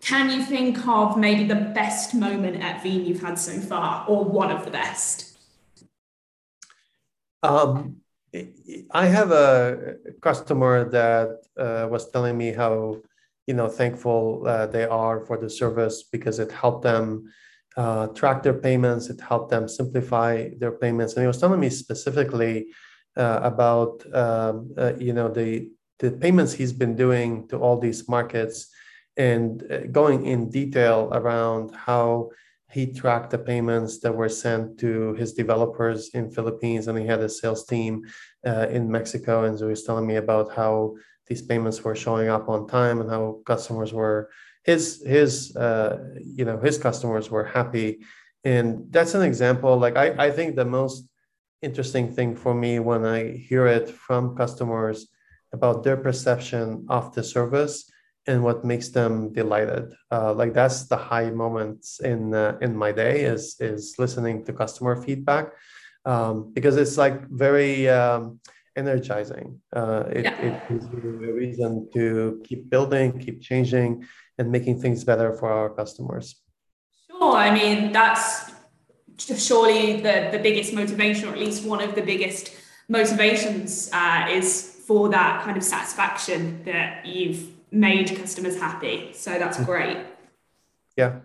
can 0.00 0.30
you 0.30 0.42
think 0.44 0.86
of 0.86 1.16
maybe 1.16 1.44
the 1.44 1.54
best 1.54 2.14
moment 2.14 2.62
at 2.62 2.82
Veem 2.82 3.06
you've 3.06 3.20
had 3.20 3.38
so 3.38 3.58
far, 3.60 4.04
or 4.08 4.24
one 4.24 4.50
of 4.50 4.64
the 4.64 4.70
best? 4.70 5.36
Um, 7.42 7.96
I 8.90 9.06
have 9.06 9.30
a 9.30 9.96
customer 10.20 10.88
that 10.90 11.42
uh, 11.56 11.88
was 11.88 12.10
telling 12.10 12.36
me 12.36 12.52
how 12.52 13.00
you 13.46 13.54
know 13.54 13.68
thankful 13.68 14.44
uh, 14.46 14.66
they 14.66 14.84
are 14.84 15.24
for 15.24 15.38
the 15.38 15.48
service 15.48 16.02
because 16.02 16.38
it 16.38 16.52
helped 16.52 16.82
them 16.82 17.32
uh, 17.76 18.08
track 18.08 18.42
their 18.42 18.54
payments, 18.54 19.08
it 19.08 19.20
helped 19.20 19.50
them 19.50 19.68
simplify 19.68 20.50
their 20.58 20.72
payments, 20.72 21.14
and 21.14 21.22
he 21.22 21.26
was 21.26 21.38
telling 21.38 21.60
me 21.60 21.70
specifically 21.70 22.66
uh, 23.16 23.40
about 23.42 24.02
um, 24.14 24.72
uh, 24.76 24.92
you 24.98 25.12
know 25.12 25.28
the 25.28 25.70
the 25.98 26.10
payments 26.10 26.52
he's 26.52 26.72
been 26.72 26.94
doing 26.94 27.48
to 27.48 27.56
all 27.56 27.78
these 27.78 28.08
markets 28.08 28.68
and 29.18 29.64
uh, 29.70 29.78
going 29.90 30.24
in 30.24 30.48
detail 30.48 31.10
around 31.12 31.74
how 31.74 32.30
he 32.70 32.86
tracked 32.92 33.30
the 33.30 33.38
payments 33.38 33.98
that 34.00 34.14
were 34.14 34.28
sent 34.28 34.78
to 34.78 35.14
his 35.14 35.32
developers 35.32 36.10
in 36.10 36.30
Philippines, 36.30 36.86
and 36.86 36.98
he 36.98 37.06
had 37.06 37.20
a 37.20 37.28
sales 37.28 37.66
team 37.66 38.04
uh, 38.46 38.68
in 38.68 38.90
Mexico. 38.90 39.44
And 39.44 39.58
so 39.58 39.66
he 39.66 39.70
was 39.70 39.84
telling 39.84 40.06
me 40.06 40.16
about 40.16 40.52
how 40.52 40.94
these 41.26 41.42
payments 41.42 41.82
were 41.82 41.96
showing 41.96 42.28
up 42.28 42.48
on 42.48 42.68
time 42.68 43.00
and 43.00 43.10
how 43.10 43.40
customers 43.44 43.92
were 43.92 44.30
his 44.64 45.02
his 45.04 45.56
uh, 45.56 45.98
you 46.22 46.44
know 46.44 46.58
his 46.58 46.78
customers 46.78 47.30
were 47.30 47.44
happy. 47.44 48.00
And 48.44 48.92
that's 48.92 49.14
an 49.14 49.22
example. 49.22 49.76
Like 49.76 49.96
I, 49.96 50.26
I 50.26 50.30
think 50.30 50.54
the 50.54 50.64
most 50.64 51.08
interesting 51.62 52.12
thing 52.12 52.36
for 52.36 52.54
me 52.54 52.78
when 52.78 53.04
I 53.04 53.32
hear 53.32 53.66
it 53.66 53.88
from 53.90 54.36
customers 54.36 55.08
about 55.52 55.82
their 55.82 55.96
perception 55.96 56.86
of 56.88 57.14
the 57.14 57.24
service 57.24 57.87
and 58.28 58.44
what 58.44 58.64
makes 58.64 58.90
them 58.90 59.32
delighted. 59.32 59.94
Uh, 60.12 60.32
like 60.34 60.52
that's 60.52 60.84
the 60.84 60.96
high 60.96 61.30
moments 61.30 61.98
in 62.00 62.34
uh, 62.34 62.58
in 62.60 62.76
my 62.76 62.92
day 62.92 63.22
is 63.22 63.56
is 63.58 63.94
listening 63.98 64.44
to 64.44 64.52
customer 64.52 64.94
feedback 65.02 65.46
um, 66.04 66.52
because 66.52 66.76
it's 66.76 66.96
like 66.98 67.26
very 67.30 67.88
um, 67.88 68.38
energizing. 68.76 69.58
Uh, 69.74 70.04
it, 70.12 70.24
yeah. 70.24 70.40
it 70.40 70.68
gives 70.68 70.86
you 70.92 71.00
a 71.30 71.32
reason 71.32 71.88
to 71.94 72.40
keep 72.44 72.68
building, 72.68 73.18
keep 73.18 73.40
changing, 73.40 74.04
and 74.36 74.52
making 74.52 74.80
things 74.80 75.02
better 75.04 75.32
for 75.32 75.48
our 75.50 75.70
customers. 75.70 76.26
Sure, 77.08 77.34
I 77.34 77.50
mean 77.50 77.92
that's 77.92 78.52
surely 79.16 80.00
the 80.06 80.28
the 80.30 80.38
biggest 80.38 80.74
motivation, 80.74 81.30
or 81.30 81.32
at 81.32 81.38
least 81.38 81.64
one 81.64 81.80
of 81.80 81.94
the 81.94 82.02
biggest 82.02 82.52
motivations, 82.90 83.90
uh, 83.92 84.28
is 84.30 84.82
for 84.86 85.08
that 85.08 85.44
kind 85.44 85.56
of 85.56 85.64
satisfaction 85.64 86.62
that 86.64 87.06
you've 87.06 87.57
made 87.70 88.16
customers 88.16 88.58
happy. 88.58 89.12
So 89.12 89.38
that's 89.38 89.62
great. 89.64 89.98
Yeah. 90.96 91.20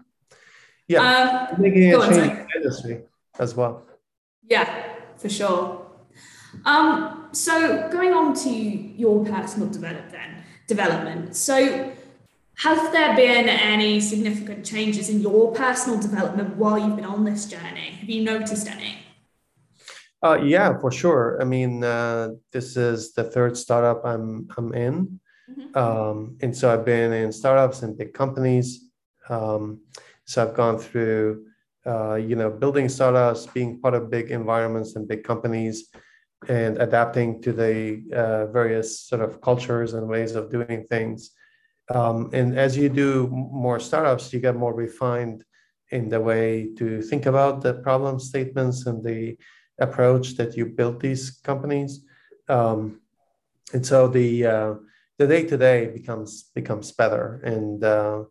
Yeah. 0.87 1.47
Um, 1.51 1.61
Making 1.61 1.93
a 1.93 1.99
change 1.99 2.17
in 2.17 2.27
the 2.27 2.47
industry 2.57 3.01
as 3.39 3.55
well. 3.55 3.85
Yeah, 4.49 4.95
for 5.17 5.29
sure. 5.29 5.85
Um, 6.65 7.29
so 7.31 7.89
going 7.89 8.13
on 8.13 8.35
to 8.35 8.49
your 8.49 9.25
personal 9.25 9.69
develop 9.69 10.11
then, 10.11 10.43
development. 10.67 11.35
So 11.35 11.91
have 12.57 12.91
there 12.91 13.15
been 13.15 13.49
any 13.49 13.99
significant 13.99 14.65
changes 14.65 15.09
in 15.09 15.21
your 15.21 15.51
personal 15.53 15.99
development 15.99 16.55
while 16.57 16.77
you've 16.77 16.95
been 16.95 17.05
on 17.05 17.23
this 17.23 17.45
journey? 17.45 17.97
Have 17.99 18.09
you 18.09 18.23
noticed 18.23 18.67
any? 18.67 18.97
Uh, 20.21 20.39
yeah, 20.41 20.77
for 20.79 20.91
sure. 20.91 21.37
I 21.41 21.45
mean, 21.45 21.83
uh, 21.83 22.29
this 22.51 22.77
is 22.77 23.13
the 23.13 23.23
third 23.23 23.57
startup 23.57 24.05
I'm 24.05 24.47
I'm 24.55 24.73
in, 24.73 25.19
Mm-hmm. 25.49 25.77
Um, 25.77 26.37
and 26.41 26.55
so 26.55 26.71
I've 26.71 26.85
been 26.85 27.11
in 27.13 27.31
startups 27.31 27.83
and 27.83 27.97
big 27.97 28.13
companies. 28.13 28.89
Um, 29.29 29.81
so 30.25 30.43
I've 30.43 30.53
gone 30.53 30.79
through, 30.79 31.45
uh, 31.85 32.15
you 32.15 32.35
know, 32.35 32.49
building 32.49 32.87
startups, 32.89 33.47
being 33.47 33.79
part 33.81 33.93
of 33.93 34.09
big 34.09 34.31
environments 34.31 34.95
and 34.95 35.07
big 35.07 35.23
companies, 35.23 35.89
and 36.47 36.77
adapting 36.77 37.41
to 37.41 37.53
the 37.53 38.03
uh, 38.13 38.45
various 38.51 38.99
sort 39.01 39.21
of 39.21 39.41
cultures 39.41 39.93
and 39.93 40.07
ways 40.07 40.35
of 40.35 40.49
doing 40.49 40.85
things. 40.89 41.31
Um, 41.93 42.29
and 42.33 42.57
as 42.57 42.77
you 42.77 42.89
do 42.89 43.27
more 43.27 43.79
startups, 43.79 44.31
you 44.31 44.39
get 44.39 44.55
more 44.55 44.73
refined 44.73 45.43
in 45.91 46.09
the 46.09 46.19
way 46.19 46.73
to 46.77 47.01
think 47.01 47.25
about 47.25 47.61
the 47.61 47.75
problem 47.75 48.19
statements 48.19 48.85
and 48.85 49.03
the 49.03 49.37
approach 49.79 50.35
that 50.35 50.55
you 50.55 50.65
build 50.65 51.01
these 51.01 51.31
companies. 51.43 52.05
Um, 52.47 53.01
and 53.73 53.85
so 53.85 54.07
the 54.07 54.45
uh, 54.45 54.73
the 55.23 55.35
day 55.35 55.43
to 55.45 55.57
day 55.57 55.87
becomes 55.87 56.51
becomes 56.53 56.91
better. 56.91 57.41
And 57.43 57.83
uh, 57.83 58.23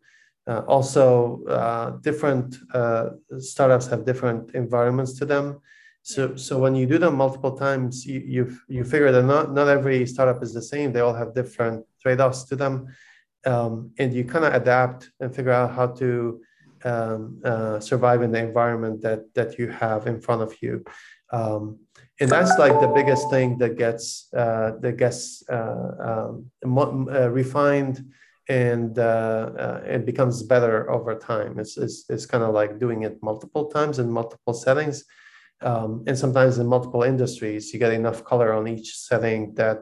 uh, 0.47 0.63
also 0.67 1.45
uh, 1.45 1.91
different 2.09 2.57
uh, 2.75 3.11
startups 3.39 3.87
have 3.87 4.05
different 4.05 4.55
environments 4.55 5.13
to 5.19 5.25
them. 5.25 5.61
So 6.03 6.37
so 6.37 6.59
when 6.59 6.75
you 6.75 6.87
do 6.87 6.99
them 6.99 7.15
multiple 7.17 7.57
times 7.57 8.05
you 8.05 8.21
you, 8.35 8.59
you 8.69 8.85
figure 8.85 9.13
that 9.13 9.25
not 9.25 9.53
not 9.53 9.69
every 9.69 10.07
startup 10.07 10.43
is 10.43 10.53
the 10.53 10.67
same. 10.73 10.93
They 10.93 11.01
all 11.01 11.15
have 11.15 11.35
different 11.35 11.87
trade-offs 12.03 12.45
to 12.51 12.57
them. 12.57 12.75
Um, 13.53 13.73
and 13.99 14.15
you 14.15 14.25
kind 14.25 14.45
of 14.45 14.55
adapt 14.55 15.11
and 15.21 15.35
figure 15.35 15.57
out 15.61 15.75
how 15.79 15.89
to 16.03 16.41
um, 16.85 17.41
uh, 17.45 17.81
survive 17.81 18.23
in 18.23 18.33
the 18.33 18.43
environment 18.49 19.03
that 19.03 19.21
that 19.35 19.59
you 19.59 19.69
have 19.69 20.07
in 20.07 20.21
front 20.21 20.43
of 20.43 20.53
you 20.63 20.85
um, 21.33 21.79
and 22.21 22.31
that's 22.31 22.57
like 22.59 22.79
the 22.81 22.89
biggest 22.89 23.31
thing 23.31 23.59
that 23.59 23.77
gets 23.77 24.29
uh, 24.37 24.73
that 24.81 24.97
gets 24.97 25.43
uh, 25.49 26.37
um, 26.65 27.09
uh, 27.09 27.31
refined 27.31 28.05
and 28.49 28.99
uh, 28.99 29.51
uh, 29.59 29.81
it 29.85 30.05
becomes 30.05 30.43
better 30.43 30.91
over 30.91 31.15
time. 31.15 31.59
It's 31.59 31.77
it's, 31.77 32.05
it's 32.09 32.27
kind 32.27 32.45
of 32.45 32.55
like 32.55 32.79
doing 32.79 33.03
it 33.03 33.23
multiple 33.23 33.67
times 33.71 33.99
in 33.99 34.11
multiple 34.11 34.53
settings, 34.53 35.05
um, 35.63 36.05
and 36.07 36.17
sometimes 36.19 36.59
in 36.59 36.67
multiple 36.67 37.03
industries. 37.03 37.73
You 37.73 37.79
get 37.79 37.93
enough 37.93 38.25
color 38.25 38.53
on 38.53 38.69
each 38.69 38.97
setting 38.99 39.55
that 39.55 39.79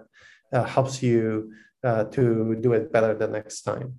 uh, 0.53 0.65
helps 0.65 1.03
you 1.03 1.53
to 1.83 2.57
do 2.61 2.75
it 2.75 2.93
better 2.93 3.15
the 3.15 3.27
next 3.27 3.63
time. 3.63 3.99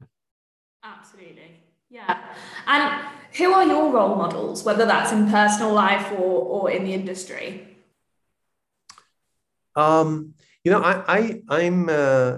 Absolutely, 0.83 1.63
yeah. 1.89 2.17
And 2.67 3.20
who 3.37 3.53
are 3.53 3.65
your 3.65 3.91
role 3.91 4.15
models, 4.15 4.63
whether 4.63 4.85
that's 4.85 5.11
in 5.11 5.29
personal 5.29 5.73
life 5.73 6.11
or 6.11 6.17
or 6.53 6.71
in 6.71 6.83
the 6.83 6.93
industry? 6.93 7.67
Um, 9.75 10.33
you 10.63 10.71
know, 10.71 10.81
I, 10.81 11.03
I 11.07 11.41
I'm 11.49 11.89
uh, 11.89 12.37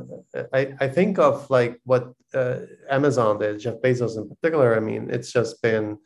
I, 0.54 0.74
I 0.80 0.88
think 0.88 1.20
of 1.20 1.50
like 1.50 1.80
what 1.84 2.14
uh, 2.34 2.60
Amazon 2.90 3.40
did, 3.40 3.60
Jeff 3.60 3.82
Bezos 3.82 4.18
in 4.18 4.30
particular. 4.30 4.76
I 4.76 4.80
mean, 4.80 5.10
it's 5.10 5.32
just 5.32 5.62
been 5.62 5.98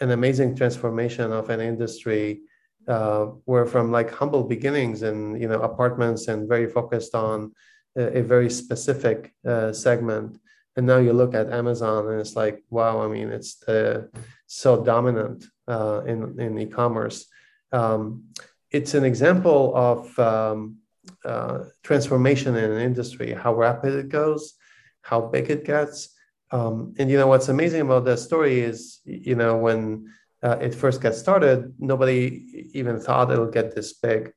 an 0.00 0.10
amazing 0.10 0.56
transformation 0.56 1.32
of 1.32 1.50
an 1.50 1.60
industry 1.60 2.42
uh, 2.88 3.26
where 3.44 3.66
from 3.66 3.90
like 3.90 4.10
humble 4.10 4.44
beginnings 4.44 5.02
and 5.02 5.40
you 5.40 5.48
know 5.48 5.60
apartments 5.62 6.28
and 6.28 6.48
very 6.48 6.68
focused 6.68 7.14
on 7.14 7.52
a, 7.96 8.18
a 8.18 8.22
very 8.22 8.50
specific 8.50 9.32
uh, 9.46 9.72
segment. 9.72 10.38
And 10.76 10.86
now 10.86 10.98
you 10.98 11.12
look 11.12 11.34
at 11.34 11.52
Amazon 11.52 12.08
and 12.08 12.20
it's 12.20 12.36
like, 12.36 12.62
wow, 12.70 13.02
I 13.02 13.08
mean, 13.08 13.30
it's 13.30 13.56
the, 13.56 14.10
so 14.46 14.84
dominant 14.84 15.44
uh, 15.68 16.02
in, 16.06 16.38
in 16.40 16.58
e-commerce. 16.58 17.26
Um, 17.72 18.24
it's 18.70 18.94
an 18.94 19.04
example 19.04 19.72
of 19.74 20.18
um, 20.18 20.78
uh, 21.24 21.64
transformation 21.82 22.56
in 22.56 22.70
an 22.70 22.80
industry, 22.80 23.32
how 23.32 23.54
rapid 23.54 23.94
it 23.94 24.08
goes, 24.08 24.54
how 25.02 25.20
big 25.20 25.50
it 25.50 25.64
gets. 25.64 26.10
Um, 26.50 26.94
and 26.98 27.10
you 27.10 27.16
know 27.18 27.26
what's 27.26 27.48
amazing 27.48 27.82
about 27.82 28.04
that 28.04 28.18
story 28.18 28.60
is, 28.60 29.00
you 29.04 29.34
know, 29.34 29.56
when 29.56 30.08
uh, 30.42 30.58
it 30.60 30.74
first 30.74 31.00
got 31.00 31.14
started, 31.14 31.74
nobody 31.78 32.68
even 32.74 33.00
thought 33.00 33.30
it'll 33.30 33.50
get 33.50 33.74
this 33.74 33.94
big. 33.94 34.32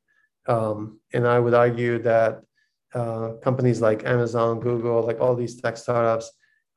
Um, 0.46 1.00
and 1.12 1.26
I 1.26 1.38
would 1.38 1.54
argue 1.54 2.02
that 2.02 2.40
uh, 2.94 3.32
companies 3.42 3.80
like 3.80 4.04
Amazon, 4.04 4.60
Google, 4.60 5.02
like 5.02 5.20
all 5.20 5.34
these 5.34 5.60
tech 5.60 5.76
startups, 5.76 6.30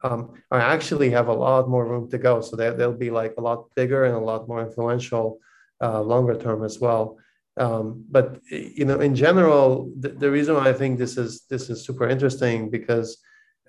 um, 0.03 0.33
are 0.49 0.59
actually 0.59 1.11
have 1.11 1.27
a 1.27 1.33
lot 1.33 1.69
more 1.69 1.85
room 1.85 2.09
to 2.09 2.17
go. 2.17 2.41
So 2.41 2.55
they, 2.55 2.69
they'll 2.71 2.93
be 2.93 3.11
like 3.11 3.35
a 3.37 3.41
lot 3.41 3.65
bigger 3.75 4.05
and 4.05 4.15
a 4.15 4.19
lot 4.19 4.47
more 4.47 4.61
influential 4.61 5.39
uh, 5.81 6.01
longer 6.01 6.35
term 6.35 6.63
as 6.63 6.79
well. 6.79 7.17
Um, 7.57 8.05
but 8.09 8.39
you 8.49 8.85
know, 8.85 8.99
in 8.99 9.13
general, 9.15 9.91
the, 9.99 10.09
the, 10.09 10.31
reason 10.31 10.55
why 10.55 10.69
I 10.69 10.73
think 10.73 10.97
this 10.97 11.17
is 11.17 11.43
this 11.49 11.69
is 11.69 11.85
super 11.85 12.07
interesting 12.07 12.69
because 12.69 13.17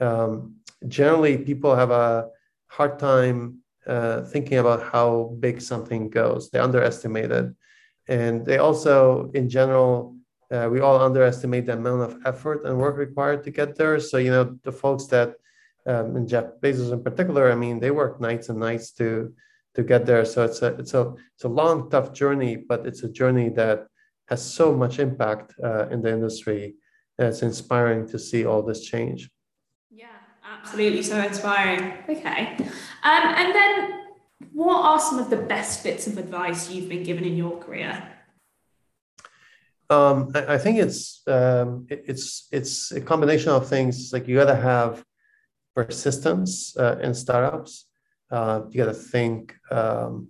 um, 0.01 0.55
generally 0.87 1.37
people 1.37 1.75
have 1.75 1.91
a 1.91 2.29
hard 2.69 2.99
time 3.01 3.59
uh, 3.87 4.23
thinking 4.23 4.59
about 4.59 4.85
how 4.85 5.37
big 5.41 5.61
something 5.61 6.11
goes. 6.11 6.49
They 6.51 6.61
underestimate 6.61 7.33
it, 7.33 7.53
and 8.07 8.47
they 8.47 8.59
also, 8.59 9.33
in 9.35 9.49
general, 9.49 10.17
uh, 10.53 10.69
we 10.71 10.81
all 10.81 11.01
underestimate 11.01 11.67
the 11.67 11.73
amount 11.73 12.03
of 12.03 12.19
effort 12.27 12.67
and 12.67 12.79
work 12.79 12.97
required 12.97 13.43
to 13.45 13.51
get 13.51 13.75
there. 13.75 13.99
So 13.99 14.19
you 14.19 14.31
know, 14.31 14.59
the 14.63 14.73
folks 14.73 15.07
that 15.07 15.35
um, 15.87 16.17
and 16.17 16.29
Jeff 16.29 16.45
Bezos 16.61 16.93
in 16.93 17.03
particular, 17.03 17.51
I 17.51 17.55
mean, 17.55 17.81
they 17.81 17.91
work 17.91 18.21
nights 18.21 18.49
and 18.51 18.61
nights 18.61 18.93
to 18.93 19.35
to 19.75 19.83
get 19.83 20.05
there. 20.05 20.25
So 20.25 20.45
it's 20.45 20.61
a 20.63 20.69
it's 20.79 20.95
a 20.95 21.15
it's 21.35 21.45
a 21.45 21.49
long, 21.49 21.91
tough 21.91 22.13
journey, 22.13 22.57
but 22.57 22.87
it's 22.87 23.03
a 23.03 23.09
journey 23.09 23.49
that 23.51 23.87
has 24.29 24.43
so 24.45 24.75
much 24.75 24.99
impact 24.99 25.55
uh, 25.65 25.89
in 25.89 26.03
the 26.03 26.13
industry. 26.13 26.75
It's 27.19 27.43
inspiring 27.43 28.09
to 28.09 28.19
see 28.19 28.45
all 28.45 28.63
this 28.63 28.85
change. 28.85 29.31
Yeah, 29.91 30.07
absolutely, 30.45 31.03
so 31.03 31.19
inspiring. 31.19 31.95
Okay, 32.09 32.57
um, 33.03 33.25
and 33.41 33.55
then 33.55 34.01
what 34.53 34.85
are 34.85 35.01
some 35.01 35.19
of 35.19 35.31
the 35.31 35.37
best 35.37 35.83
bits 35.83 36.07
of 36.07 36.19
advice 36.19 36.71
you've 36.71 36.89
been 36.89 37.03
given 37.03 37.25
in 37.25 37.37
your 37.37 37.59
career? 37.59 38.12
Um, 39.93 40.31
I, 40.35 40.55
I, 40.55 40.59
think 40.59 40.79
it's 40.79 41.23
um, 41.27 41.87
it, 41.93 42.01
it's 42.11 42.49
it's 42.51 42.93
a 42.93 43.01
combination 43.01 43.51
of 43.51 43.69
things. 43.69 43.95
Like 44.13 44.27
you 44.29 44.37
got 44.37 44.53
to 44.57 44.63
have 44.73 45.05
persistence 45.75 46.77
uh, 46.77 46.97
in 47.05 47.13
startups. 47.15 47.73
Uh, 48.31 48.63
you 48.71 48.77
got 48.83 48.91
to 48.95 48.99
think. 49.15 49.55
Um, 49.71 50.29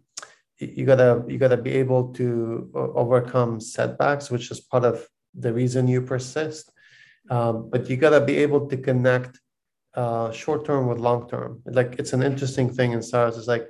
you 0.58 0.84
gotta 0.86 1.24
you 1.28 1.38
gotta 1.38 1.56
be 1.56 1.72
able 1.72 2.12
to 2.14 2.70
overcome 2.74 3.60
setbacks, 3.60 4.30
which 4.30 4.50
is 4.52 4.60
part 4.60 4.84
of 4.84 5.08
the 5.34 5.52
reason 5.52 5.88
you 5.88 6.02
persist. 6.02 6.70
Um, 7.30 7.68
but 7.70 7.88
you 7.88 7.96
gotta 7.96 8.20
be 8.20 8.36
able 8.38 8.68
to 8.68 8.76
connect 8.76 9.40
uh, 9.94 10.30
short 10.30 10.64
term 10.64 10.86
with 10.86 10.98
long 10.98 11.28
term. 11.28 11.62
Like 11.66 11.96
it's 11.98 12.12
an 12.12 12.22
interesting 12.22 12.72
thing 12.72 12.92
in 12.92 13.02
startups. 13.02 13.38
It's 13.38 13.48
like 13.48 13.68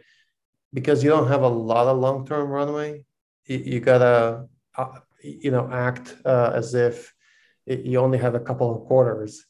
because 0.73 1.03
you 1.03 1.11
don't 1.11 1.29
have 1.29 1.43
a 1.43 1.49
lot 1.49 1.87
of 1.87 1.99
long 1.99 2.27
term 2.27 2.49
runway, 2.51 3.05
you, 3.47 3.59
you 3.59 3.81
gotta 3.81 4.47
uh, 4.77 4.99
you 5.23 5.51
know 5.51 5.69
act 5.73 6.17
uh, 6.25 6.53
as 6.55 6.75
if 6.75 7.15
you 7.67 7.99
only 7.99 8.19
have 8.19 8.35
a 8.35 8.41
couple 8.41 8.75
of 8.75 8.87
quarters 8.87 9.47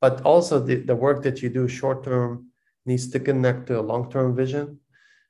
but 0.00 0.22
also 0.22 0.60
the, 0.60 0.76
the 0.76 0.94
work 0.94 1.22
that 1.22 1.42
you 1.42 1.48
do 1.48 1.66
short 1.66 2.04
term 2.04 2.48
needs 2.86 3.10
to 3.10 3.20
connect 3.20 3.66
to 3.66 3.78
a 3.78 3.82
long 3.82 4.10
term 4.10 4.34
vision. 4.34 4.80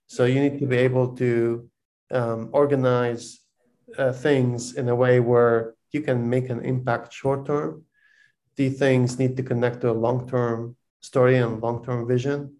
So 0.06 0.24
you 0.24 0.40
need 0.40 0.58
to 0.60 0.66
be 0.66 0.76
able 0.76 1.16
to 1.16 1.68
um, 2.10 2.50
organize 2.52 3.40
uh, 3.96 4.12
things 4.12 4.74
in 4.74 4.88
a 4.88 4.94
way 4.94 5.20
where 5.20 5.74
you 5.92 6.00
can 6.02 6.28
make 6.28 6.50
an 6.50 6.64
impact 6.64 7.12
short 7.12 7.46
term. 7.46 7.84
These 8.56 8.78
things 8.78 9.18
need 9.18 9.36
to 9.36 9.42
connect 9.42 9.80
to 9.82 9.90
a 9.90 10.00
long 10.06 10.28
term 10.28 10.76
story 11.00 11.36
and 11.36 11.60
long 11.60 11.84
term 11.84 12.06
vision. 12.06 12.56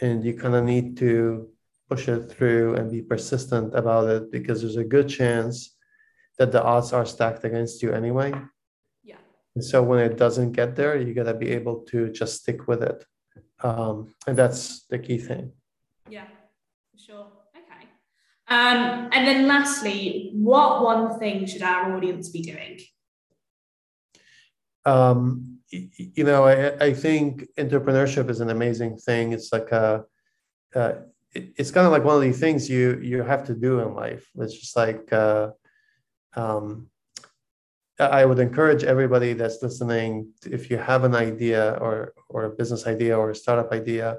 And 0.00 0.24
you 0.24 0.34
kind 0.34 0.54
of 0.54 0.64
need 0.64 0.96
to 0.98 1.48
push 1.88 2.08
it 2.08 2.30
through 2.30 2.74
and 2.76 2.90
be 2.90 3.02
persistent 3.02 3.74
about 3.74 4.08
it 4.08 4.32
because 4.32 4.60
there's 4.60 4.76
a 4.76 4.84
good 4.84 5.08
chance 5.08 5.73
that 6.38 6.52
the 6.52 6.62
odds 6.62 6.92
are 6.92 7.06
stacked 7.06 7.44
against 7.44 7.82
you 7.82 7.92
anyway. 7.92 8.32
Yeah. 9.02 9.16
And 9.54 9.64
so 9.64 9.82
when 9.82 10.00
it 10.00 10.16
doesn't 10.16 10.52
get 10.52 10.76
there, 10.76 10.96
you 11.00 11.14
got 11.14 11.24
to 11.24 11.34
be 11.34 11.50
able 11.50 11.80
to 11.90 12.10
just 12.10 12.42
stick 12.42 12.66
with 12.66 12.82
it. 12.82 13.04
Um, 13.62 14.14
and 14.26 14.36
that's 14.36 14.84
the 14.90 14.98
key 14.98 15.18
thing. 15.18 15.52
Yeah, 16.08 16.26
for 16.92 16.98
sure. 16.98 17.26
Okay. 17.56 17.88
Um, 18.48 19.08
and 19.12 19.26
then 19.26 19.46
lastly, 19.46 20.30
what 20.34 20.82
one 20.82 21.18
thing 21.18 21.46
should 21.46 21.62
our 21.62 21.96
audience 21.96 22.28
be 22.28 22.42
doing? 22.42 22.80
Um, 24.84 25.60
you 25.70 26.24
know, 26.24 26.44
I, 26.44 26.84
I 26.84 26.92
think 26.92 27.48
entrepreneurship 27.56 28.28
is 28.28 28.40
an 28.40 28.50
amazing 28.50 28.98
thing. 28.98 29.32
It's 29.32 29.52
like 29.52 29.72
a, 29.72 30.04
uh, 30.74 30.92
it's 31.32 31.70
kind 31.70 31.86
of 31.86 31.92
like 31.92 32.04
one 32.04 32.16
of 32.16 32.22
the 32.22 32.32
things 32.32 32.70
you 32.70 33.00
you 33.02 33.22
have 33.22 33.44
to 33.46 33.54
do 33.54 33.80
in 33.80 33.94
life. 33.94 34.30
It's 34.38 34.54
just 34.54 34.76
like 34.76 35.12
uh, 35.12 35.50
um, 36.36 36.88
I 37.98 38.24
would 38.24 38.40
encourage 38.40 38.82
everybody 38.82 39.34
that's 39.34 39.62
listening, 39.62 40.32
if 40.44 40.68
you 40.68 40.78
have 40.78 41.04
an 41.04 41.14
idea 41.14 41.78
or 41.80 42.12
or 42.28 42.44
a 42.44 42.50
business 42.50 42.86
idea 42.86 43.16
or 43.16 43.30
a 43.30 43.36
startup 43.36 43.70
idea, 43.72 44.18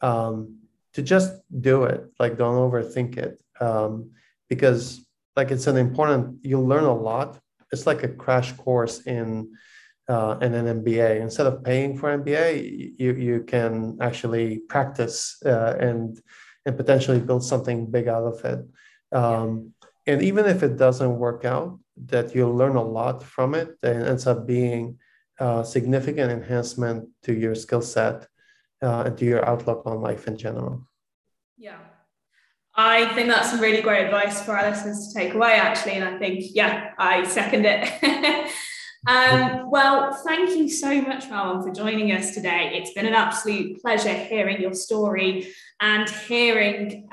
um, 0.00 0.60
to 0.94 1.02
just 1.02 1.34
do 1.60 1.84
it. 1.84 2.04
Like 2.18 2.38
don't 2.38 2.56
overthink 2.56 3.18
it, 3.18 3.42
um, 3.60 4.12
because 4.48 5.04
like 5.36 5.50
it's 5.50 5.66
an 5.66 5.76
important. 5.76 6.38
You'll 6.42 6.66
learn 6.66 6.84
a 6.84 6.94
lot. 6.94 7.38
It's 7.70 7.86
like 7.86 8.02
a 8.02 8.08
crash 8.08 8.52
course 8.52 9.06
in 9.06 9.52
uh, 10.08 10.38
in 10.40 10.54
an 10.54 10.82
MBA. 10.82 11.20
Instead 11.20 11.46
of 11.46 11.62
paying 11.62 11.98
for 11.98 12.16
MBA, 12.16 12.98
you 12.98 13.12
you 13.12 13.44
can 13.44 13.98
actually 14.00 14.60
practice 14.70 15.36
uh, 15.44 15.76
and 15.78 16.18
and 16.64 16.78
potentially 16.78 17.20
build 17.20 17.44
something 17.44 17.90
big 17.90 18.08
out 18.08 18.24
of 18.24 18.44
it. 18.44 18.60
Um, 19.14 19.71
and 20.06 20.22
even 20.22 20.46
if 20.46 20.62
it 20.62 20.76
doesn't 20.76 21.18
work 21.18 21.44
out, 21.44 21.78
that 22.06 22.34
you'll 22.34 22.54
learn 22.54 22.76
a 22.76 22.82
lot 22.82 23.22
from 23.22 23.54
it 23.54 23.76
and 23.82 24.04
ends 24.04 24.26
up 24.26 24.46
being 24.46 24.98
a 25.38 25.64
significant 25.64 26.30
enhancement 26.30 27.08
to 27.22 27.32
your 27.32 27.54
skill 27.54 27.82
set 27.82 28.26
uh, 28.82 29.04
and 29.06 29.18
to 29.18 29.24
your 29.24 29.44
outlook 29.48 29.82
on 29.86 30.00
life 30.00 30.26
in 30.26 30.36
general. 30.36 30.86
Yeah. 31.56 31.78
I 32.74 33.12
think 33.14 33.28
that's 33.28 33.50
some 33.50 33.60
really 33.60 33.82
great 33.82 34.06
advice 34.06 34.42
for 34.42 34.52
our 34.52 34.70
listeners 34.70 35.08
to 35.08 35.14
take 35.14 35.34
away, 35.34 35.52
actually. 35.52 35.92
And 35.92 36.04
I 36.04 36.18
think, 36.18 36.44
yeah, 36.54 36.92
I 36.98 37.22
second 37.24 37.66
it. 37.66 37.86
um, 39.06 39.70
well, 39.70 40.14
thank 40.26 40.56
you 40.56 40.70
so 40.70 41.00
much, 41.02 41.24
Marwan, 41.24 41.62
for 41.62 41.70
joining 41.70 42.12
us 42.12 42.34
today. 42.34 42.72
It's 42.74 42.94
been 42.94 43.06
an 43.06 43.14
absolute 43.14 43.80
pleasure 43.82 44.14
hearing 44.14 44.62
your 44.62 44.72
story 44.72 45.52
and 45.80 46.08
hearing 46.08 47.08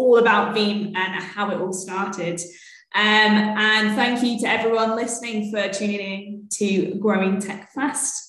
all 0.00 0.18
about 0.18 0.56
Veem 0.56 0.96
and 0.96 1.22
how 1.22 1.50
it 1.50 1.60
all 1.60 1.72
started. 1.72 2.40
Um, 2.92 3.02
and 3.02 3.94
thank 3.94 4.22
you 4.22 4.40
to 4.40 4.48
everyone 4.48 4.96
listening 4.96 5.52
for 5.52 5.68
tuning 5.68 6.00
in 6.00 6.48
to 6.52 6.94
Growing 6.98 7.40
Tech 7.40 7.72
Fast. 7.72 8.19